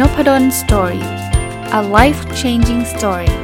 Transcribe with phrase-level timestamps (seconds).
[0.00, 1.04] Nopadol Story
[1.78, 3.36] a life changing story ส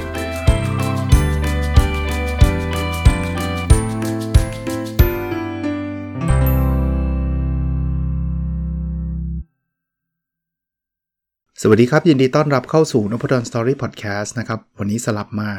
[11.69, 15.51] วัสดีครับ ยินดีต้อนรับเข้าสู่นพดล Story พอดแคสต์นะครับ วันนี้สลับมา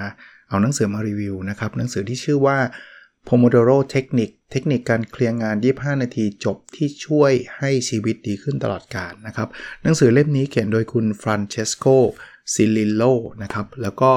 [0.50, 2.58] เอาหนังสือมารีวิวนะครับ หนังสือที่ชื่อว่า
[3.28, 9.48] Pomodoro Technique เทคนิคการเคลียร์งาน 25 นาทีจบที่ช่วยให้ชีวิตดีขึ้นตลอดกาลนะครับ
[9.84, 11.86] หนังสือเล่มนี้เขียนโดยคุณฟรานเชสโก
[12.54, 13.04] ซิลิโล
[13.44, 14.12] นะครับ แล้วก็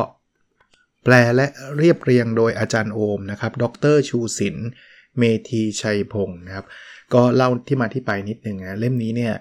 [1.05, 1.47] แปลและ
[1.79, 3.65] เรียบเรียงโดยอาจารย์โอมนะครับ ด
[3.95, 4.57] รชูศิน
[5.19, 6.67] เมธีชัยพงศ์นะครับ
[7.15, 9.35] ก็เล่าที่มาที่ไปนิดนึงนะ เล่มนี้เนี่ย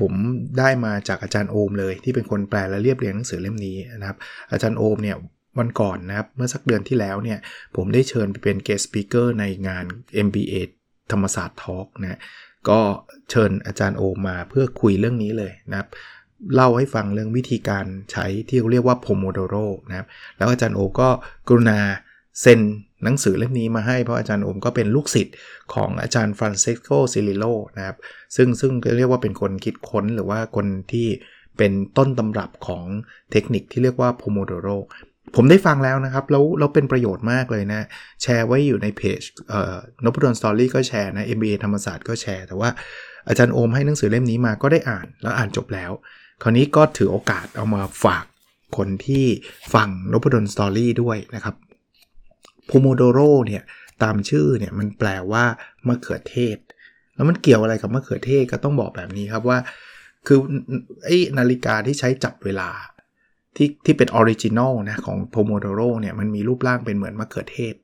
[0.00, 0.12] ผม
[0.58, 4.18] ได้มาจากอาจารย์โอมเลยที่เป็นคนแปลและเรียบเรียงหนังสือเล่มนี้นะครับ
[4.52, 5.16] อาจารย์โอมเนี่ย
[5.58, 7.38] วันก่อนนะครับ เมื่อสักเดือนที่แล้วเนี่ย
[7.76, 9.84] ผมได้เชิญไปเป็น guest speaker ในงาน
[10.26, 10.54] MBA
[11.12, 12.20] ธรรมศาสตร์ Talk นะ
[12.68, 12.80] ก็
[13.30, 15.88] เชิญอาจารย์โอมมาเพื่อคุยเรื่องนี้เลยนะครับ
[16.54, 21.08] เล่าให้ฟังเรื่องวิธีการใช้ที่เรียกว่า Pomodoro นะครับ แล้วอาจารย์โอมก็
[21.48, 21.80] กรุณา
[22.42, 22.60] เซ็น
[23.04, 25.34] หนังสือเล่มนี้มาให้เพราะอาจารย์โอมก็เป็นลูกศิษย์
[25.74, 27.44] ของอาจารย์ฟรานซิสโกซิริลโล
[27.76, 27.96] นะครับ
[28.36, 31.08] ซึ่งซึ่งเรียกว่าเป็นคนคิดค้นหรือว่าคนที่
[31.58, 32.84] เป็นต้นตำรับของ
[33.32, 34.78] เทคนิคที่เรียกว่า Pomodoro
[35.34, 37.86] ผมได้ฟังแล้วนะครับ แล้วเราเป็นประโยชน์มากเลยนะ
[38.22, 42.70] แชร์ไว้อยู่ในเพจเอ่อนพดล Story ก็แชร์นะ MBA ธรรมศาสตร์ก็แชร์ แต่ว่า
[43.28, 45.90] อาจารย์โอมให้หนังสือเล่มนี้มาก็ได้อ่านแล้วอ่านจบแล้ว
[46.42, 48.24] คราวนี้ก็ถือโอกาสเอามาฝาก
[48.76, 49.26] คนที่
[49.74, 51.54] ฟังนพดล Story ด้วยนะครับ
[52.66, 53.62] Pomodoro เนี่ย
[54.02, 55.44] ตามชื่อเนี่ยมันแปลว่า
[55.86, 56.58] มะเขือเทศ
[57.14, 59.58] แล้วมันเกี่ยวอะไรกับมะเขือเทศก็ต้องบอกแบบนี้ครับว่า
[60.26, 60.38] คือ
[61.04, 62.68] ไอ้นาฬิกาที่ใช้จับเวลา
[63.56, 67.74] ที่ที่เป็น original นะของ Pomodoro เนี่ยมันมีรูปร่างเป็นเหมือนมะเขือเทศ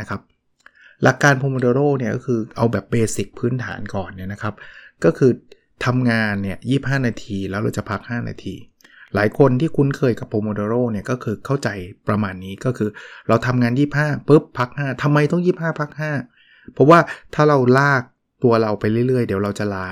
[0.00, 0.20] นะครับ
[1.02, 4.54] หลักการ Pomodoro เนี่ยก็คือเอาแบบ basic พื้นฐานก่อนเนี่ยนะครับ
[5.04, 5.32] ก็คือ
[5.84, 8.54] ทำงานเนี่ย25 นาทีแล้วเราจะพัก 5 นาที
[9.14, 11.68] หลายคนที่คุ้นเคยกับ Pomodoro เนี่ยก็คือเข้าใจ
[12.08, 12.90] ประมาณนี้ก็คือ
[13.28, 15.90] เราทำงาน 25ปุ๊บพัก 5ทำไมต้อง 25 พัก
[16.32, 16.98] 5 เพราะว่า
[17.34, 18.02] ถ้าเราลาก
[18.44, 19.88] ตัวเราไปเรื่อยๆ เดี๋ยวเราจะลา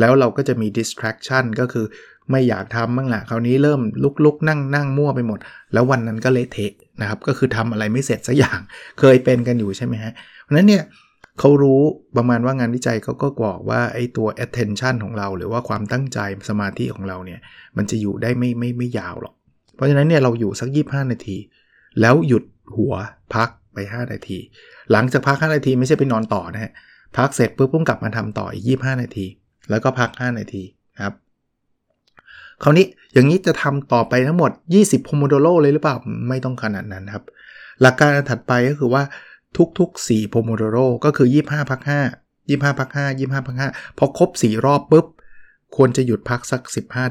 [0.00, 1.86] แล้วเราก็จะมี distraction ก็คือ
[2.30, 3.80] ไม่อยากทำบ้างละคราวนี้เริ่ม
[4.24, 5.38] ลุกๆนั่งนั่งมั่วไปหมด
[5.72, 8.58] แล้ววันนั้นก็เละเทะนะครับ ก็คือทำอะไรไม่เสร็จสักอย่าง
[9.00, 10.12] เคยเป็นกันอยู่ใช่ไหมฮะ
[10.42, 10.84] เพราะนั้นเนี่ย
[11.40, 11.82] เขารู้
[12.16, 16.18] ประมาณว่างานวิจัยเขาก็บอกว่าไอ้ตัว attention ของเรา หรือว่าความตั้งใจ
[16.48, 17.40] สมาธิของเราเนี่ย
[17.76, 19.34] มันจะอยู่ได้ไม่ไม่ไม่ยาวหรอก
[19.74, 21.36] เพราะฉะนั้นเนี่ยเราอยู่สัก 25 นาที
[22.00, 22.44] แล้วหยุด
[22.76, 22.94] หัว
[23.34, 24.38] พักไป 5 นาที
[24.92, 26.72] หลังจากพัก 5 นาทีไม่ใช่ไปนอนต่อนะฮะ
[27.16, 29.26] พักเสร็จปุ๊บพุ่งกลับมาทำต่ออีก 25 นาที
[29.70, 30.62] แล้วก็พัก 5 นาที
[31.00, 31.12] ครับ
[32.62, 34.50] คราวนี้อย่างนี้จะทำต่อไปทั้งหมด
[34.82, 35.96] 20 Pomodoro เลยหรือเปล่า
[36.28, 37.24] ไม่ต้องขนาดนั้นครับ
[37.82, 39.02] หลักการถัดไปก็คือว่า
[39.78, 41.90] ทุกๆ4 Pomodoro ก็คือ 25พัก5
[42.48, 45.06] 25พัก5 25พัก5พอครบ 4 รอบปุ๊บ
[45.76, 46.62] ควรจะหยุดพักสัก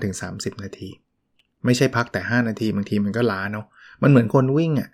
[0.07, 0.89] 15-30 นาที
[1.65, 3.65] ไม่ใช่พักแต่ 5 นาทีบางทีมันก็ล้าเนาะ
[4.01, 4.89] มันเหมือนคนวิ่งอะ่ะ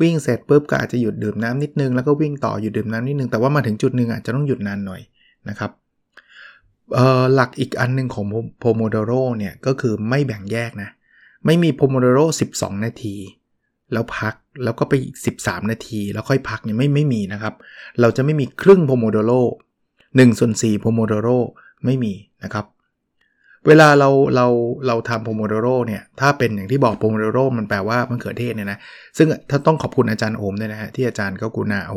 [0.00, 5.00] วิ่งเสร็จปุ๊บก็อาจจะหยุดดื่มน้ำนิดนึงแล้วก็วิ่งต่อหยุดดื่มน้ำนิดนึงแต่ว่ามาถึงจุดหนึ่งอะจะต้องหยุดนานหน่อย
[5.48, 5.70] นะครับ
[7.34, 8.24] หลักอีกอันหนึ่งของ
[8.58, 10.90] Pomodoro เนี่ยก็คือไม่แบ่งแยกนะ
[11.46, 12.18] ไม่มี Pomodoro
[12.54, 13.16] 12 นาที
[13.92, 14.34] แล้วพัก
[14.64, 17.54] แล้วก็ไปอีก 13 นาที แล้วค่อยพักเนี่ยไม่ไม่มีนะครับ
[18.00, 19.32] เราจะไม่มีครึ่ง Pomodoro
[19.86, 21.28] 1ส่วน4 Pomodoro
[21.84, 22.12] ไม่มี
[22.44, 22.66] นะครับ
[23.66, 24.46] เวลาเราเรา
[24.86, 28.78] เราทำโพโมโดโรเนี่ยถ้าเป็นอย่างที่บอกโพโมโดโรมันแปลว่ามะเขือเทศเนี่ยนะ
[29.18, 31.96] ซึ่งถ้าต้องขอบคุณอาจารย์โอมด้วยนะฮะที่อาจารย์ก็กุณาเอา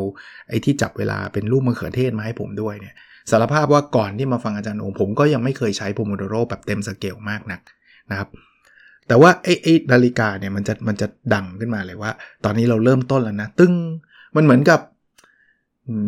[0.50, 2.96] ไอ้ที่จับเวลาเป็นรูปมะเขือเทศมาให้ผมด้วยเนี่ย
[3.32, 7.60] สารภาพว่าก่อนที่มาฟังอาจารย์โอมผมก็ยังไม่เคยใช้โพโมโดโรแบบเต็มสเกลมากนัก
[8.12, 8.30] นะครับ
[9.08, 12.12] แต่ว่าไอ้ไอ้นาฬิกาเนี่ยมันจะมันจะดังขึ้นมาเลยว่า
[12.46, 13.74] ตอนนี้เราเริ่มต้นแล้วนะ ตึ้ง
[14.36, 14.80] มันเหมือนกับ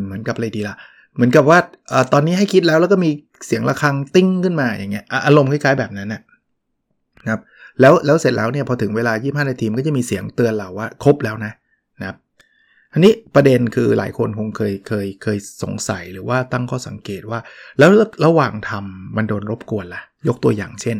[0.06, 0.76] เหมือนกับอะไรดีล่ะ
[1.16, 1.60] เหมือนกับว่า
[1.92, 3.10] อตอนนี้ให้คิดแล้วแล้วก็มี
[3.46, 6.22] เสียงะระฆังติ้งขึ้นมาอย่างเงี้ยอารมณ์คล้ายๆแบบนั้นนะ
[7.32, 7.42] ครับ
[7.82, 9.14] แล้วแล้วเสร็จแล้วเนี่ยพอถึงเวลา
[9.44, 11.52] 25 นาทีมันก็จะมีเสียงเตือนเราว่าครบแล้วนะ
[12.00, 12.18] นะครับ
[12.98, 17.40] อันนี้ประเด็นคือหลายคนคงเคยเคยเคยสงสัยหรือว่าตั้งข้อสังเกตว่า
[17.80, 17.90] แล้ว
[18.26, 20.98] ระหว่างทำมันโดนรบกวนละ่ะ ยกตัวอย่างเช่น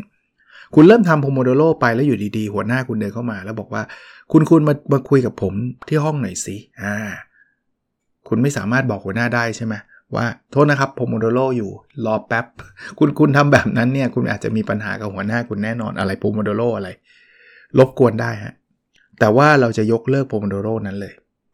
[0.76, 3.84] คุณเริ่มทำโพโมโดโรไปแล้วอยู่ดีๆ หัวหน้าคุณเดินเข้ามา แล้วบอกว่า
[4.32, 5.54] คุณคุณมามาคุยกับผม
[5.88, 6.96] ที่ห้องหน่อยสิอ่า
[8.28, 9.74] คุณไม่สามารถบอกหัวหน้าได้ใช่ไหม
[10.16, 11.72] ว่าโทษนะครับโพโมโดโรอยู่
[12.06, 12.46] รอแป๊บ
[13.00, 16.90] คุณคุณทำแบบนั้นเนี่ย คุณอาจจะมีปัญหากับหัวหน้าคุณแน่นอนอะไรโพโมโดโรอะไร
[17.78, 18.54] รบกวนได้ฮะ
[19.20, 21.14] แต่ว่าเราจะยกเลิกโพโมโดโรนั้นเลย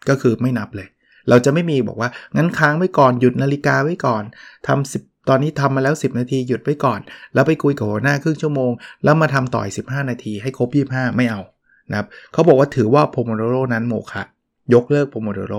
[0.09, 0.87] ก็คือไม่นับเลย
[1.29, 4.23] เราจะไม่มีบอกว่างั้นค้างไว้ก่อนหยุดนาฬิกาไว้ก่อน
[4.67, 6.99] ทำสิบตอนนี้ทำมาแล้ว 10 นาทีหยุดไว้ก่อน
[7.33, 8.71] แล้วไปคุยกับหัวหน้าครึ่งชั่วโมง
[9.03, 11.41] แล้วมาทำต่ออีก15 นาทีให้ครบ 25 ไม่เอา
[11.89, 14.23] นะครับเขาบอกว่าถือว่าโพโมโดโรนั้นโมฆะ
[14.73, 15.53] ยกเลิกโพโมโดโร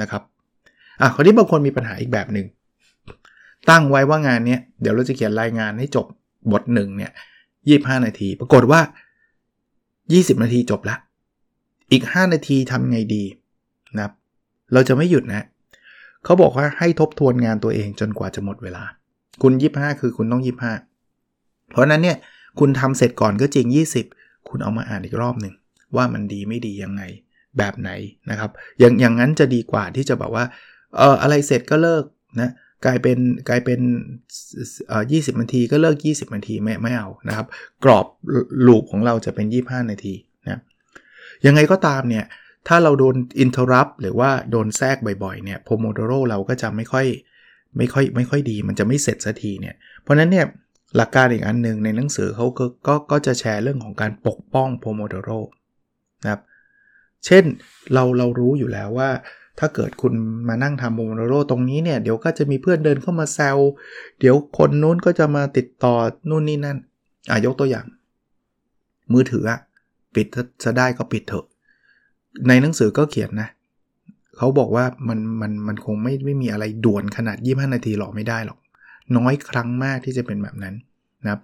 [0.00, 0.22] นะครับ
[1.00, 2.46] อะคราวนี้บางคนมีปัญหาอีกแบบหนึ่ง
[3.70, 6.06] ตั้งไว้ว่างานนี้เดี๋ยวเราจะเขียนรายงานให้จบ
[6.52, 7.12] บทหนึ่งเนี่ย
[7.58, 8.80] 25นาที ปรากฏว่า
[9.60, 10.96] 20 นาทีจบละ
[11.92, 13.24] อีก 5 นาทีทำไงดี
[13.96, 14.12] นะครับ
[14.72, 15.44] เราจะไม่หยุดนะ
[16.24, 18.84] เขาบอกว่าให้ทบทวนงานตัวเองจนกว่าจะหมดเวลา
[19.42, 20.42] คุณ 25 คือคุณต้อง
[21.06, 22.16] 25 เพราะนั้นเนี่ย
[22.58, 23.66] คุณทำเสร็จก่อนก็จริง
[24.10, 25.54] 20 คุณเอามาอ่านอีกรอบหนึ่ง
[25.96, 27.02] ว่ามันดีไม่ดียังไง
[27.58, 27.90] แบบไหน
[28.30, 30.44] นะครับอย่างอย่างนั้นจะดีกว่าที่จะแบบว่า
[30.96, 32.04] เอออะไรเสร็จก็เลิก
[32.40, 32.50] นะ
[32.84, 33.80] กลายเป็นกลายเป็น
[34.88, 37.46] เอ่อ20นาทีก็เลิก 20นาทีไม่ไม่เอานะครับ
[37.84, 38.06] กรอบ
[38.66, 40.14] ลูปของเราจะเป็น 25 นาที
[40.44, 40.60] นะ
[41.46, 42.24] ยังไงก็ตามเนี่ย
[42.68, 47.06] ถ้าเราโดนอินเทอร์รัปหรือว่าโดนแทรกบ่อยๆเนี่ยโพโมโดโรเราก็จะไม่ค่อย
[47.76, 50.46] ไม่ค่อยไม่ค่อยดี มันจะไม่เสร็จสักทีเนี่ย เพราะนั้นเนี่ย
[50.96, 55.30] หลักการอีกอันหนึ่งในหนังสือเขาก็ก็ก็จะแชร์เรื่องของการปกป้องโพโมโดโร
[56.22, 56.40] นะครับ
[57.26, 57.44] เช่น
[57.92, 59.10] เราเรารู้อยู่แล้วว่า
[59.58, 60.12] ถ้าเกิดคุณ
[60.48, 63.58] มานั่งทำโพโมโดโรตรงนี้เนี่ยเดี๋ยวก็จะมีเพื่อนเดินเข้ามาแซว
[64.20, 65.94] เดี๋ยวคนนู้นก็จะมาติดต่อ
[66.30, 66.78] นู่นนี่นั่น
[67.30, 67.86] อะยกตัวอย่าง
[69.12, 69.58] มือถืออะ
[70.14, 70.26] ปิด
[70.62, 71.46] ถ้าได้ก็ปิดเถอะ
[72.48, 73.48] ในหนังสือก็เขียนนะ
[74.36, 78.58] เขาบอกว่ามันมันมันคงไม่ไม่มีอะไรด่วนขนาด 25 นาทีหรอกไม่ได้หรอก
[79.16, 80.74] น้อยครั้งมากที่จะเป็นแบบนั้น
[81.22, 81.40] นะครับ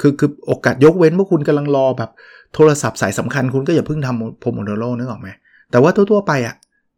[0.00, 2.10] คือคือโอกาสยกเว้นว่าคุณกำลังรอแบบ
[2.54, 5.28] โทรศัพท์สายสำคัญคุณก็อย่าเพิ่งทำโพโมโดโรนึกออกไหม
[5.70, 6.54] แต่ว่าทั่ว ๆ ไปอะ่ะ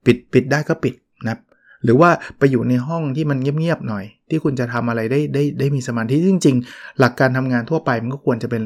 [0.07, 0.95] ปิดปิดได้ก็ปิด
[1.25, 1.41] นะครับ
[1.85, 8.63] หรือว่าไปอยู่ในห้องที่มันเงียบๆหน่อย ที่คุณจะทำอะไรได้ได้ได้มีสมาธิจริง ๆ หลักการทำงานทั่วไปมันก็ควรจะเป็น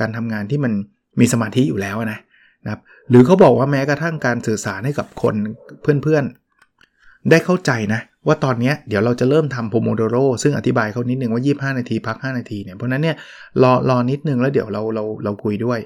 [0.00, 0.72] การทำงานที่มัน
[1.20, 2.18] มีสมาธิอยู่แล้วนะ
[2.64, 2.80] นะครับ
[3.10, 5.34] หรือเขาบอกว่าแม้กระทั่งการสื่อสารให้กับคน
[5.82, 11.42] เพื่อนๆ ได้เข้าใจนะ ว่าตอนนี้เดี๋ยวเราจะเริ่มทำโพโมโดโรซึ่งอธิบายเขานิดนึงว่า
[11.72, 13.16] 25 นาทีพัก 5 นาทีเนี่ยเพราะนั้นเนี่ย
[13.62, 15.78] รอรอนิดนึงแล้วเดี๋ยวเราเราเราคุยด้วย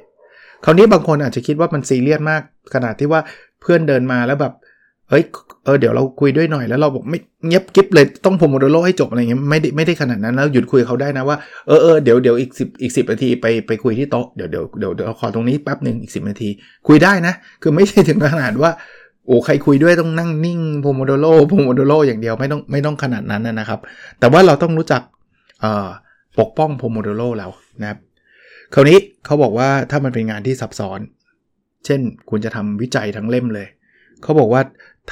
[0.64, 2.42] คราวนี้บางคนอาจจะคิดว่ามันซีเรียสมาก
[2.74, 3.20] ขนาดที่ว่า
[3.60, 4.52] เพื่อนเดินมาแล้วแบบ
[5.10, 5.24] เอ้ย
[5.64, 11.36] เออเดี๋ยวเราคุยด้วยหน่อยแล้วเราบอกไม่เงียบกิ๊บเลยต้องโพโมโดโรให้จบอะไรเงี้ยไม่ได้ไม่ได้ขนาดนั้นแล้วหยุดคุยเขาได้นะว่า
[11.66, 16.48] เออเออเดี๋ยวเดี๋ยวอีกสิบอีกสินาทีไปไปคุยที่โต๊ะเดี๋ยวเดี๋ยวเดี๋ยวเดี๋ยวขอตรงนี้แป๊บหนึ่งอีกสินาที
[16.88, 18.70] คุยได้นะ คือไม่ใช่ถึงขนาดว่า
[19.26, 23.80] โอ้ใครคุยด้วยต้องนั่งนิ่งโพโมโดโรโพโมโดโรอย่างเดียวไม่ต้องไม่ต้องขนาดนั้นนะครับ
[24.20, 25.02] แต่ว่าเราต้องรู้จัก
[26.38, 27.48] ปกป้องโพโมโดโรเรา
[27.80, 27.98] นะครับ
[28.74, 31.00] คราวนี้เขาบอกว่าถ้ามันเป็นงานที่ซับซ้อน
[31.86, 33.66] เช่นคุณจะทำวิจัยทั้งเล่มเลย
[34.22, 34.62] เขาบอกว่า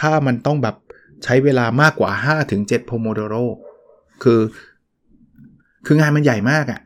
[0.01, 0.77] ถ้ามันต้องแบบ
[1.25, 2.11] ใช้เวลามากกว่า
[2.49, 3.35] 5-7โพโมโดโร
[4.23, 4.41] คือ
[5.87, 6.81] คืองานมันใหญ่มากอะ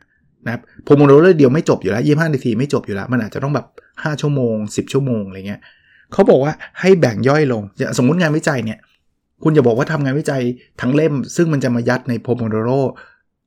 [0.45, 5.61] นะครับโพโมโดโรเดียวไม่จบอยู่แล้วยี่ห้านาทีไม่จบอยู่แล้ว มันอาจจะต้องแบบ 5 ชั่วโมง 10 ชั่วโมงอะไรเงี้ย
[6.13, 7.63] เขาบอกว่าให้แบ่งย่อยลง
[7.97, 8.79] สมมติงานวิจัยเนี่ย
[9.43, 10.41] คุณจะบอกว่าทำงานวิจัย
[10.81, 12.69] ทั้งเล่ม ซึ่งมันจะมายัดในโพโมโดโร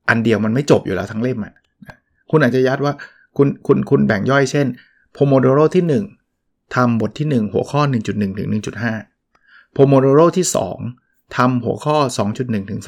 [0.08, 1.55] อันเดียวมันไม่จบอยู่แล้วทั้งเล่มอะ
[2.31, 2.93] คุณอาจจะยัดว่า
[3.37, 4.67] คุณคุณคุณแบ่งย่อยเช่น
[5.12, 6.25] โพโมโดโรที่ 1
[6.75, 8.49] ทำบทที่ 1 หัวข้อ 1.1 ถึง
[9.13, 10.47] 1.5โพโมโดโรที่
[10.91, 11.97] 2ทำหัวข้อ
[12.35, 12.81] 2.1 ถึง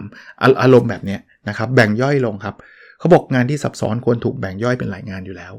[0.00, 1.18] 2.3 อารมณ์แบบนี้
[1.48, 2.54] นะครับแบ่งย่อยลงครับ
[2.98, 5.52] เขาบอกงานที่ซับซ้อนควรถูกแบ่งย่อยเป็นหลายงานอยู่แล้ว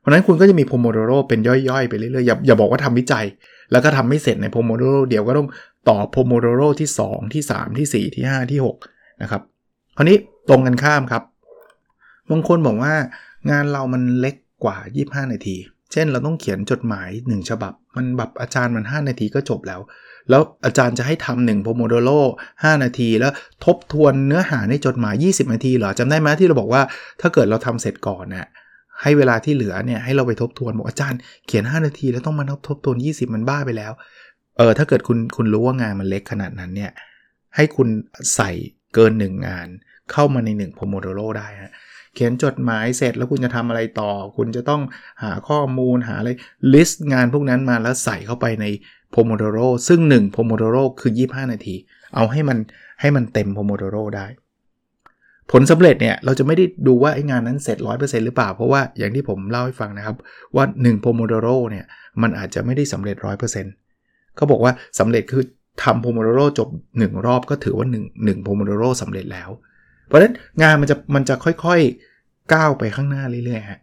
[0.00, 3.24] เพราะนั้นคุณก็จะมีโพโมโดโรเป็นย่อยๆ ไปเรื่อยๆอย่าอย่าบอกว่าทำวิจัย
[3.72, 5.48] แล้วก็ทำไม่เสร็จในโพโมโดโรเดียวก็ต้อง
[5.88, 8.60] ต่อโพโมโดโรที่ 2 ที่ 3 ที่ 4 ที่ 5 ที่
[8.90, 9.42] 6 นะครับ
[9.96, 10.16] คราวนี้
[10.48, 11.22] ตรงกันข้ามครับ
[12.30, 12.94] บางคนบอกว่า
[13.50, 14.76] งานเรามันเล็กกว่า
[15.24, 15.56] 25 นาที
[15.92, 19.80] เช่นเราต้องเขียนจดหมาย1ฉบับ มันแบบอาจารย์มัน 5 นาทีก็จบแล้ว
[20.30, 22.10] แล้วอาจารย์จะให้ทำหนึ่งโพโมโดโร
[22.52, 23.32] 5นาที แล้ว
[23.64, 26.82] ทบทวนเนื้อหาในจดหมาย 20 นาทีเหรอจำได้ไหมที่เราบอกว่า
[27.20, 28.46] ถ้าเกิดเราทำเสร็จก่อนนะ่ะ
[29.02, 33.92] ให้เวลาที่เหลือเนี่ยให้เราไปทบทวนบอกอาจารย์เขียน 5 นาที แล้วต้องมาทบทวน 20 มันบ้าไปแล้ว
[34.56, 36.92] เออถ้าเกิดคุณคุณรู้ว่างานมันเล็กขนาดนั้นเนี่ย
[37.56, 37.88] ให้คุณ
[38.34, 38.50] ใส่
[38.94, 39.68] เกิน 1 งาน
[40.12, 41.72] เข้ามาใน1 Pomodoro ได้ฮะ
[42.14, 44.82] เขียนจดหมายเสร็จแล้วคุณจะทำอะไรต่อ คุณจะต้อง
[45.22, 46.30] หาข้อมูลหาอะไร
[46.72, 48.66] ลิสต์งานพวกนั้นมาแล้วใส่เข้าไปใน
[49.14, 51.74] Pomodoro ซึ่ง1 Pomodoro คือ 25 นาที
[52.14, 52.58] เอาให้มัน
[53.00, 54.26] ให้มันเต็ม Pomodoro ได้
[55.50, 60.16] ผลสำเร็จเนี่ยเราจะไม่ได้ดูว่าไอ้งานนั้นเสร็จ 100%หรือเปล่า เพราะว่าอย่างที่ผมเล่าให้ฟังนะครับ
[60.56, 61.84] ว่า1 Pomodoro เนี่ย
[62.22, 63.16] มันอาจจะไม่ได้สำเร็จ
[63.76, 65.42] 100%เขาบอกว่าสำเร็จคือ
[65.82, 66.68] ทำ Pomodoro จบ
[66.98, 69.50] 1 รอบก็ถือว่า1 1 Pomodoro สำเร็จแล้ว
[70.06, 73.80] เพราะฉะนั้นงานมันจะมันจะค่อยๆก้าวไปข้างหน้าเรื่อยๆฮะ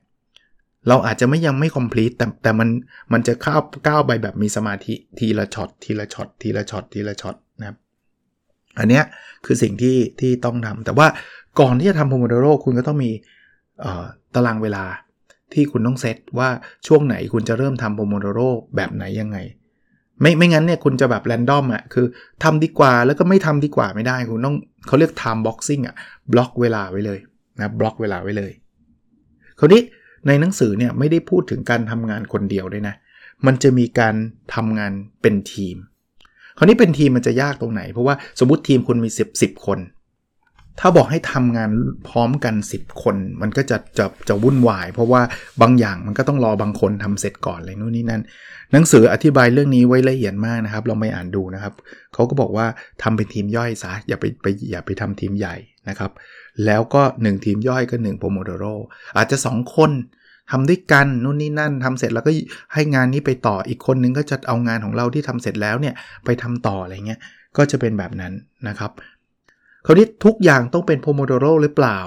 [0.87, 2.69] เราอาจจะไม่ยังไม่ complete แต่แต่มัน
[3.13, 7.77] มันจะก้าวก้าวไปแบบมีสมาธิทีละช็อตทีละช็อตทีละช็อตทีละช็อตนะครับ
[8.79, 9.03] อันเนี้ย
[9.45, 11.07] คือสิ่งที่ที่ต้องทำแต่ว่า
[11.59, 13.11] ก่อนที่จะทำ Pomodoro คุณก็ต้องมี
[14.35, 14.83] ตารางเวลา
[15.53, 16.49] ที่คุณต้องเซตว่า
[16.87, 18.39] ช่วงไหนคุณจะเริ่มทำ Pomodoro
[18.75, 19.37] แบบไหนยังไง
[20.21, 22.05] ไม่ไม่งั้นเนี่ยคุณจะแบบ random อะคือ
[22.43, 24.55] ทำดีกว่าแล้วก็ไม่ทำดีกว่าไม่ได้คุณต้อง
[24.87, 25.95] เขาเรียก time boxing อะ
[26.31, 27.19] บล็อกเวลาไว้เลย
[27.59, 28.51] นะบล็อกเวลาไว้เลย
[29.59, 29.81] คราวนี้
[30.27, 32.95] ในหนังสือเนี่ยไม่ได้พูดถึงการทำงานคนเดียวด้วยนะ
[33.45, 34.15] มันจะมีการ
[34.55, 35.75] ทำงานเป็นทีม
[36.57, 39.79] คราวนี้เป็นทีมมันจะยากตรงไหน เพราะว่าสมมติทีมคุณมี 10 10 คน
[40.79, 41.69] ถ้าบอกให้ทำงาน
[42.07, 45.21] พร้อมกัน 10 คน มันก็จะจะจะวุ่นวาย เพราะว่า
[45.61, 48.21] บางอย่างมันก็ต้องรอบางคนทำเสร็จก่อนอะไรนู่นนี่นั่น
[48.71, 51.73] หนังสืออธิบายเรื่องนี้ไว้ละเอียดมากนะครับลองไปอ่านดูนะครับ
[52.13, 52.65] เขาก็บอกว่า
[53.03, 55.55] ทำเป็นทีมย่อยซะอย่าไปไปอย่าไปทำทีมใหญ่
[55.89, 56.11] นะครับ
[56.65, 58.65] แล้วก็ 1 ทีมย่อยก็1โปรโมโดโร
[59.17, 59.91] อาจจะ 2 คน
[60.51, 62.31] ทำด้วยกันนู่นนี่นั่นทำเสร็จแล้วก็
[62.73, 67.19] ให้งานนี้ไปต่ออีกคนนึงก็จะเอางานของเราที่ทำเสร็จแล้วเนี่ยไปทำต่ออะไรเงี้ย
[67.57, 68.33] ก็จะเป็นแบบนั้น
[68.67, 68.91] นะครับ
[69.85, 71.99] คราวนี้ทุกอย่างต้องเป็นโพโมโดโรหรือเปล่า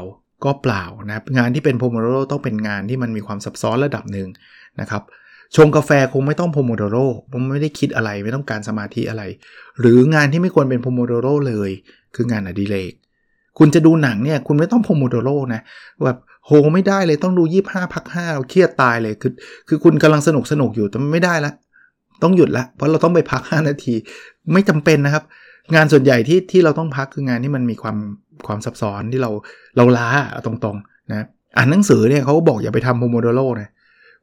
[0.44, 4.28] ก็เปล่านะงานที่เป็นโพโมโดโรต้องเป็นงานที่มันมีความซับซ้อนระดับหนึ่ง
[4.80, 5.02] นะครับ
[5.56, 6.96] ชงกาแฟคงไม่ต้องโพโมโดโร
[7.30, 9.22] ผมไม่ได้คิดอะไรไม่ต้องการสมาธิอะไร
[9.80, 11.70] หรืองานที่ไม่ควรเป็นโพโมโดโรเลย
[12.14, 12.92] คืองานอดิเรก
[13.58, 15.62] คุณจะดูหนังเนี่ยคุณไม่ต้องโพโมโดโรนะ
[16.04, 19.32] แบบโหไม่ได้เลยต้องดู 25พัก5เราเครียดตายเลยคือ
[19.68, 21.52] คือคุณกำลังสนุกสนุกอยู่แต่ไม่ได้ละ
[22.22, 23.94] ต้องหยุดละ เพราะเราต้องไปพัก 5 นาที
[24.52, 25.24] ไม่จำเป็นนะครับ
[25.74, 27.96] งานส่วนใหญ่ที่ที่เราต้องพักคืองานที่มันมีความ
[28.46, 29.30] ความซับซ้อนที่เรา
[29.76, 30.08] เราล้า
[30.46, 33.70] ตรงๆนะอ่านหนังสือเนี่ยเขาบอกอย่าไปทำโพโมโดโรนะ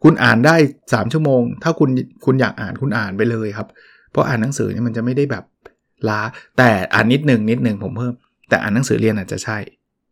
[0.03, 0.55] คุณอ่านได้
[0.85, 1.89] 3 ชั่วโมง ถ้าคุณ
[2.25, 3.67] คุณอยากอ่านคุณอ่านไปเลยครับ
[4.11, 5.43] เพราะอ่านหนังสือเนี่ยมันจะไม่ได้แบบ
[6.09, 6.21] ล้า
[6.57, 8.13] แต่อ่านนิดหนึ่งนิดหนึ่งผมเพิ่ม
[8.49, 9.57] แต่อ่านหนังสือเรียนอาจจะใช่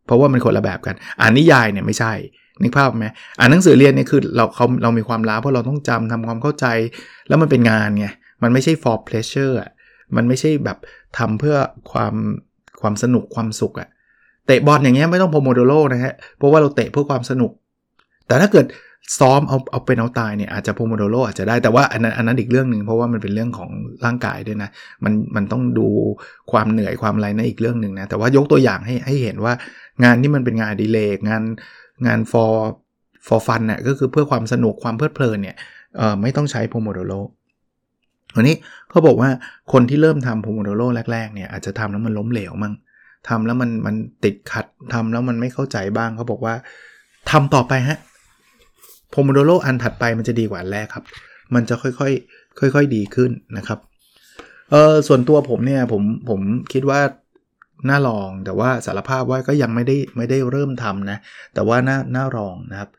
[0.06, 2.12] เพราะว่ามันคนละแบบกัน อ่านนิยายเนี่ยไม่ใช่
[2.62, 3.06] นึกภาพไหม
[3.38, 6.66] อ่านหนังสือเรียนเนี่ยคือเราเขาเรามีความล้าเพราะเราต้องจำทำความเข้าใจ
[7.28, 8.06] แล้วมันเป็นงานไง
[8.42, 9.56] มันไม่ใช่ for pleasure
[10.16, 10.78] มันไม่ใช่แบบ
[11.18, 11.56] ทำเพื่อ
[11.92, 12.14] ความ
[12.80, 13.88] ความสนุกความสุขอะ
[14.46, 17.50] เตะบอลอย่างเงี้ยไม่ต้องโพโมโดโรนะฮะเพราะว่าเราเตะเพื่อความสนุก
[18.26, 18.66] แต่ถ้าเกิด
[19.18, 23.70] ซ้อมเอาเอาเป็นเอาตายเนี่ยอาจจะโพโมโดโรอาจจะได้แต่ว่าอันนั้นอันนั้นอีกเรื่องหนึ่งเพราะว่ามันเป็นเรื่องของ
[24.04, 24.70] ร่างกายด้วยนะ
[25.04, 25.86] มันมันต้องดู
[26.52, 29.52] ความเหนื่อยความอะไรนะอีกเรื่องหนึ่งนะแต่ว่ายกตัวอย่างให้ให้เห็นว่า
[30.04, 31.42] งานที่มันเป็นงานดีเลกงาน
[32.06, 32.52] งาน for
[33.26, 35.56] for fun เนี่ยก็คือเพื่อความสนุกความเพลิดเพลินเนี่ย
[35.96, 37.12] เออไม่ต้องใช้โพโมโดโร
[38.36, 38.56] วันนี้
[38.90, 39.30] เขาบอกว่า
[39.72, 40.82] คนที่เริ่มทำโพโมโดโร
[41.12, 42.74] แรกๆเนี่ยอาจจะทำแล้วมันล้มเหลวมั่ง
[43.28, 43.94] ทำแล้วมันมัน
[44.24, 46.54] ติดขัดทำแล้วมันไม่เข้าใจบ้างเขาบอกว่า
[47.30, 47.98] ทำต่อไปฮะ
[49.10, 51.04] โพโมโดโรอันถัดไปมันจะดีกว่าอันแรกครับ
[51.54, 53.78] มันจะค่อยๆ ค่อย ๆ ดีขึ้นนะครับ
[54.70, 56.40] เออส่วนตัวผมเนี่ยผมผม
[56.72, 57.00] คิดว่า
[57.88, 61.18] น่าลองแต่ว่าสารภาพว่าก็ยังไม่ได้ไม่ได้เริ่มทำนะ
[61.54, 62.90] แต่ว่าน่าน่าลองนะครับ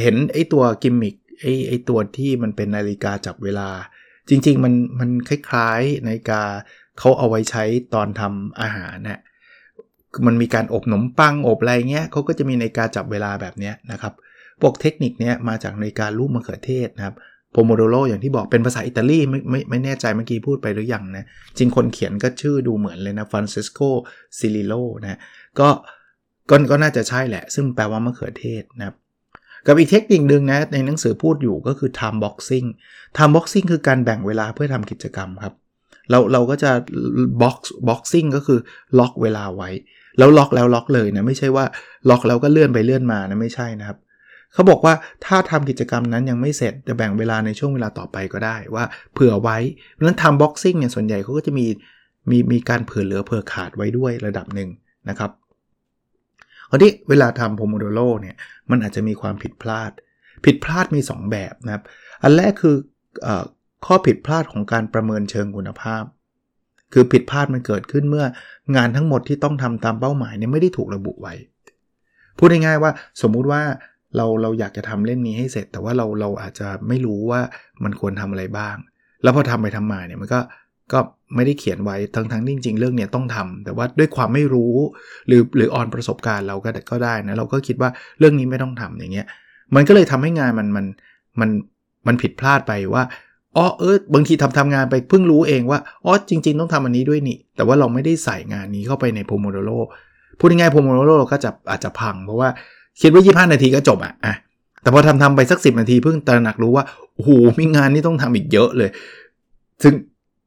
[0.00, 3.68] เห็นไอ้ตัวกิมมิคไอ้ไอ้ตัวที่มันเป็นนาฬิกาจับเวลา
[4.28, 6.42] จริง ๆ มันมันคล้ายๆนาฬิกา
[6.98, 9.18] เขาเอาไว้ใช้ตอนทำอาหารนะ่ะ
[10.26, 14.14] มันมีการอบขนมปังอบอะไรเงี้ยเขาก็จะมีนาฬิกาจับเวลาแบบนี้นะครับ
[14.60, 17.16] พวกเทคนิคเนี้ยมาจากในการรูปมะเขือเทศนะครับ
[17.52, 21.24] Pomodoro อย่างที่บอกเป็นภาษาอิตาลีไม่ไม่ไม่แน่ใจเมื่อกี้พูดไปหรือยังนะ
[21.58, 23.80] จริงคนเขียนก็ชื่อดูเหมือนเลยนะฟรานซิสโก
[24.38, 25.18] ซิริลโลนะ
[25.60, 25.68] ก็
[26.50, 28.96] ก็ก็น่าจะใช่แหละ ซึ่งแปลว่ามะเขือเทศนะครับ
[29.66, 32.68] กับอีกเทคนิคหนึ่งนะในหนังสือพูดอยู่ก็คือ time boxing
[33.16, 35.54] time boxing คือการแบ่งเวลาเพื่อทำกิจกรรมครับ
[36.10, 36.70] เราเราก็จะ
[37.42, 37.56] box
[37.88, 38.58] boxing ก็คือ
[38.98, 39.70] ล็อกเวลาไว้
[40.18, 41.64] แล้วล็อกแล้วล็อกเลยนะไม่ใช่ว่า
[42.10, 43.98] ล็อกแล้วก็เลื่อนไปเลื่อนมานะไม่ใช่นะครับ
[44.52, 44.94] เขาบอกว่า
[45.26, 49.58] ถ้าทำกิจกรรมนั้นยังไม่เสร็จจะแบ่งเวลาในช่วงเวลาต่อไปก็ได้ว่าเผื่อไว้
[49.92, 51.66] เพราะฉะนั้น time boxing เนี่ยส่วนใหญ่เขาก็จะมี
[52.30, 54.68] มีมีการเผื่อเหลือเผื่อขาดไว้ด้วยระดับหนึ่ง
[55.08, 55.30] นะครับ
[56.70, 58.36] คราวนี้เวลาทำโพโมโดโรเนี่ย
[58.70, 59.90] มันอาจจะมีความผิดพลาด
[60.44, 61.82] ผิดพลาดมี 2 แบบนะครับ
[62.22, 62.76] อันแรกคือ
[63.26, 63.28] อ
[63.86, 66.04] ข้อผิดพลาดของการประเมินเชิงคุณภาพ
[66.92, 68.26] คือผิดพลาดมันเกิดขึ้นเมื่อ
[68.76, 71.34] งานทั้งหมดที่ต้องทำตามเป้าหมายเนี่ยไม่ได้ถูกระบุไว้
[72.38, 72.90] พูดง่ายๆว่า
[73.22, 73.62] สมมุติว่า
[74.16, 77.40] เราเราอยากจะทำเล่มนี้ให้เสร็จ แต่ว่าเราเราอาจจะไม่รู้ว่า
[77.84, 78.76] มันควรทำอะไรบ้าง
[79.22, 80.40] แล้วพอทำไปทำมาเนี่ยมันก็
[80.92, 81.00] ก็
[81.34, 84.74] ไม่ได้เขียนไว้ทั้งๆจริง ๆ เรื่องเนี้ยต้องทำแต่ว่าด้วยความไม่รู้
[85.26, 89.26] หรือหรืออ่อนประสบการณ์เราก็ก็ได้นะเราก็คิดว่าเรื่องนี้ไม่ต้องทำอย่างเงี้ย
[89.74, 90.86] มันก็เลยทำให้งานมันมัน
[91.40, 91.50] มัน
[92.06, 93.02] มันผิดพลาดไปว่า
[93.56, 99.70] อ๋อเออบางทีทำทำงานไปเพิ่งรู้เองว่าอ๋อจริง ๆ ต้องทำอันนี้ด้วยนี่ แต่ว่าเราไม่ได้ใส่งานนี้เข้าไปในโพโมโดโร
[100.38, 102.48] พูดง่ายๆโพโมโดโรก็จะอาจจะพัง เพราะว่า
[103.00, 104.34] คิดว่า 25 นาทีก็จบอะอะ
[104.82, 108.90] แต่พอทำทำไปสัก 10 นาทีเพิ่งตระหนักรู้ว่าโอ้โหมีงานนี่ต้องทำอีกเยอะเลย
[109.82, 109.94] ซึ่ง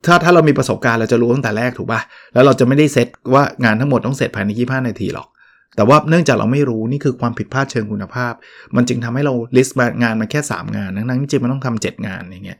[0.05, 2.01] ถ้าถ้าเรามีประสบการณ์เราจะรู้ตั้งแต่แรกถูกปะ
[2.34, 5.27] แล้วเราจะไม่ได้เซตว่างานทั้งหมดต้องเสร็จภายใน 25 นาทีหรอก
[5.75, 8.34] แต่ว่าเนื่องจากเราไม่รู้นี่คือความผิดพลาดเชิงคุณภาพ
[8.75, 12.60] มันจึงทำให้เราลิสต์งานมาแค่ 3 งานทั้งนั้นจริงมันต้องทำ7งานอย่างเงี้ย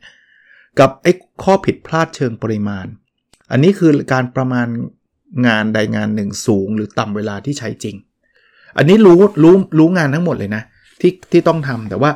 [0.78, 2.86] กับไอ้ข้อผิดพลาดเชิงปริมาณ
[3.50, 4.66] อันนี้คือการประมาณ
[5.46, 7.96] งานใดงานหนึ่งสูง หรือต่ำเวลาที่ใช้จริง
[8.76, 10.62] อันนี้รู้รู้รู้งานทั้งหมดเลยนะ
[11.00, 12.10] ที่ที่ต้องทำแต่ว่า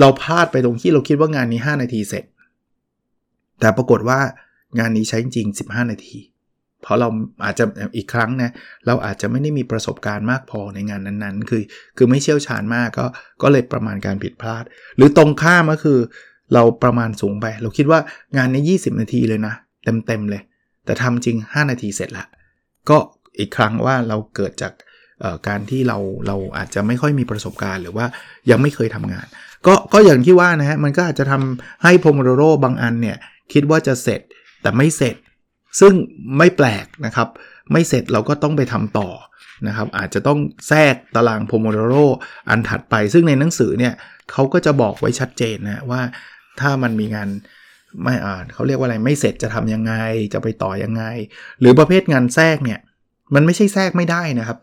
[0.00, 2.24] เราพลาดไปตรงที่เราคิดว่างานนี้ 5 นาทีเสร็จ
[3.60, 4.20] แต่ปรากฏว่า
[4.78, 6.18] งานนี้ใช้จริง 15 นาที
[6.82, 7.08] เพราะเรา
[7.44, 7.64] อาจจะ
[7.96, 8.50] อีกครั้งนะ
[8.86, 11.62] เราอาจจะไม่ได้มีประสบการณ์มากพอในงานนั้นๆ คือ
[11.96, 13.06] คือไม่เชี่ยวชาญมากก็
[13.42, 14.64] ก็เลยประมาณการผิดพลาด
[14.96, 15.98] หรือตรงข้ามก็คือ
[16.54, 18.00] เราประมาณสูงไป เราคิดว่า
[18.36, 19.54] งานนี้ 20 นาทีเลยนะ
[20.06, 20.42] เต็มๆเลย
[20.84, 22.26] แต่ทำจริง 5 นาทีเสร็จละ
[22.88, 22.96] ก็
[23.38, 24.72] อีกครั้งว่าเราเกิดจาก
[25.48, 28.06] การที่เราเราอาจจะไม่ค่อยมีประสบการณ์ หรือว่า
[28.50, 29.26] ยังไม่เคยทำงาน
[29.66, 33.16] ก็ก็อย่างที่ว่านะฮะมันก็อาจจะทำให้พโมโดโรบางอันเนี่ย
[33.52, 34.20] คิดว่าจะเสร็จ
[34.64, 35.16] แต่ไม่เสร็จ
[35.80, 35.94] ซึ่ง
[36.38, 37.28] ไม่แปลกนะครับ
[37.72, 39.08] ไม่เสร็จเราก็ต้องไปทำต่อ
[39.66, 41.94] นะครับ อาจจะต้องแทรกตารางโพโมโดโร
[42.48, 43.94] อันถัดไป ซึ่งในหนังสือเนี่ย
[44.32, 46.00] เขาก็จะบอกไว้ชัดเจนนะว่า
[46.60, 47.28] ถ้ามันมีงาน
[48.02, 49.94] ไม่อ่าเขาเรียกว่าอะไรไม่เสร็จจะทํำยังไง
[50.32, 51.02] จะไปต่อยังไง
[51.60, 52.80] หรือประเภทงานแทรกเนี่ย
[53.34, 54.58] มันไม่ใช่แทรกไม่ได้นะครับ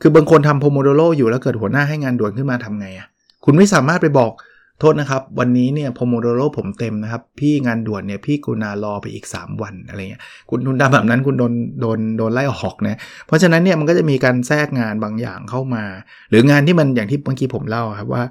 [0.00, 3.06] คือบางคนทำโพโมโดโรอยู่แล้วเกิดหัวหน้าให้งานด่วนขึ้นมาทำไงอะ่ะ
[3.44, 4.32] คุณไม่สามารถไปบอก
[4.80, 15.84] โทษนะครับ วันนี้เนี่ยโพโมโดโรผมเต็มนะครับ พี่งานด่วนเนี่ยพี่กุณารอไปอีก 3 วันอะไรเงี้ยคุณคุณทำแบบนั้นคุณโดนโดนโดนไล่ออกนะเพราะฉะนั้นเนี่ยมันก็จะมีการแทรกงานบางอย่างเข้ามา
[16.30, 18.22] หรืองานที่มันอย่างที่เมื่อกี้ผมเล่าครับว่า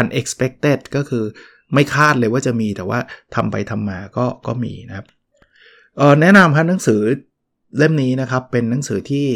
[0.00, 1.24] unexpected ก็คือ
[1.74, 2.98] ไม่คาดเลยว่าจะมีแต่ว่า
[3.34, 5.06] ทำไปทำมาก็ก็มีนะครับ
[6.00, 7.00] ออแนะนำครับหนังสือ
[7.78, 9.26] เล่มนี้นะครับ เป็นหนังสือที่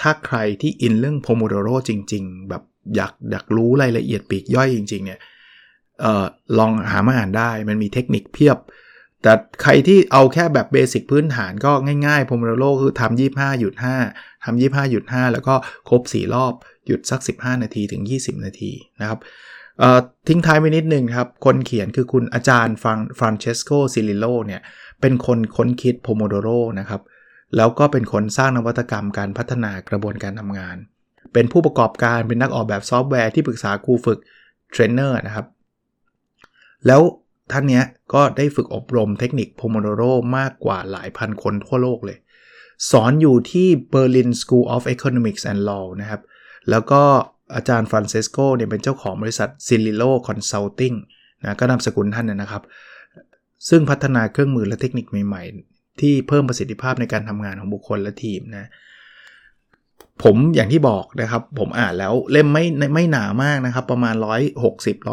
[0.00, 2.62] ถ้าใครที่อินเรื่องโพโมโดโรจริง ๆ แบบ
[2.96, 5.20] อยากอยากรู้รายละเอียดปีกย่อยจริง ๆ เนี่ย
[6.04, 6.26] ออ
[6.58, 8.58] ลองหามาอ่านได้มันมีเทคนิคเพียบ
[9.22, 9.32] แต่
[9.62, 11.72] ใครที่เอาแค่แบบเบสิกพื้นฐานก็
[12.06, 13.74] ง่ายๆพโมโดโรคือทำยี่ห้าหยุด
[14.10, 15.54] 5ทำยี่ห้าหยุด5แล้วก็
[15.88, 16.52] ครบ 4 รอบ
[16.86, 19.20] หยุดสัก 15 นาทีถึง 20 นาทีนะครับ
[20.28, 24.60] ทิ้งท้ายไปนิดนึงครับ คนเขียนคือคุณอาจารย์ฟังฟรานเชสโกซิลิโลเนี่ย
[25.00, 26.48] เป็นคนค้นคิด Pomodoro
[26.80, 27.00] นะครับ
[27.56, 30.76] แล้วก็เป็นคนสร้างนวัตกรรมการพัฒนากระบวนการทำงาน
[31.32, 34.18] เป็นผู้ประกอบการเป็นนักออกแบบซอฟต์แวร์ที่ปรึกษาครูฝึก
[34.72, 35.46] เทรนเนอร์นะครับ
[36.86, 37.02] แล้ว
[37.52, 37.82] ท่านนี้
[38.14, 40.02] ก็ได้ฝึกอบรมเทคนิค Pomodoro
[40.38, 42.18] มากกว่าหลายพันคนทั่วโลกเลย
[42.90, 46.20] สอนอยู่ที่ Berlin School of Economics and Law นะครับ
[46.70, 47.02] แล้วก็
[47.54, 50.92] อาจารย์ฟรานเซสโกเนี่ยเป็นเจ้าของบริษัท Cirillo Consulting
[51.42, 52.62] นะก็นามสกุลท่านนะครับ
[53.68, 58.70] ซึ่งพัฒนาเครื่องมือและเทคนิคใหม่ๆ ที่เพิ่มประสิทธิภาพในการทำงานของบุคคลและทีมนะ
[60.22, 64.14] ผมอย่างที่บอกนะครับ ผมอ่านแล้วเล่มไม่ไม่หนามากนะครับ ประมาณ
[64.60, 65.08] 160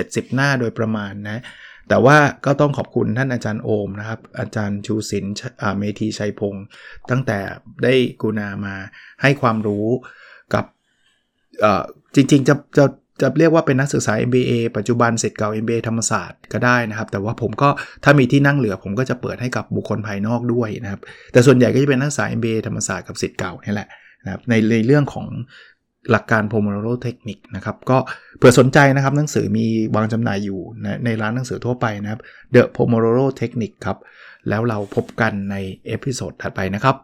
[0.00, 1.42] 70 หน้าโดยประมาณนะ
[1.88, 5.24] แต่ว่าก็ต้องขอบคุณท่านอาจารย์โอมนะครับ อาจารย์ชูศิน
[5.78, 6.64] เมธีชัยพงศ์
[7.10, 7.38] ตั้งแต่
[7.84, 8.74] ได้กุณามา
[9.22, 9.86] ให้ความรู้
[10.54, 10.64] กับ
[12.14, 12.84] จริงๆจะจะ
[13.20, 17.68] จะเรียกว่าเป็นนักศึกษา MBA ปัจจุบันเสร็จเก่า MBA ธรรมศาสตร์ก็ได้นะครับ แต่ว่าผมก็
[18.04, 21.00] ถ้ามีที่นั่งเหลือ ผมก็จะเปิดให้กับบุคคลภายนอกด้วยนะครับ
[21.32, 23.88] แต่ส่วนใหญ่ก็จะเป็นนักศึกษา MBA ธรรมศาสตร์กับสิทธิ์เก่านี่แหละ
[24.24, 25.26] นะครับในในเรื่องของ
[26.10, 27.98] หลักการ Pomodoro Technique นะครับ ก็
[28.38, 32.20] เผื่อสนใจนะครับหนังสือมีวางจำหน่ายอยู่ในในร้านหนังสือทั่วไปนะครับ
[32.54, 33.98] The Pomodoro Technique ครับ
[34.48, 35.56] แล้วเราพบกันใน
[35.86, 36.96] episode ถัดไปนะครับ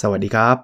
[0.00, 0.56] สวัสดีครับ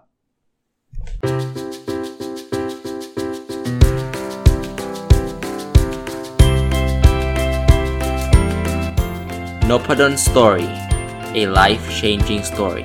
[9.70, 10.68] n o p a d o n Story
[11.40, 12.84] a life changing story